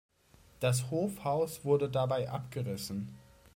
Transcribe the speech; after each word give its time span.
Das 0.59 0.89
Hofhaus 0.89 1.63
wurde 1.63 1.87
dabei 1.87 2.27
abgerissen. 2.27 3.13